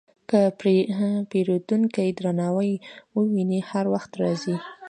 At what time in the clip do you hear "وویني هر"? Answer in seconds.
3.15-3.85